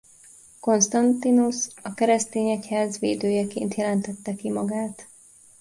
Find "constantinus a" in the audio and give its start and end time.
0.59-1.93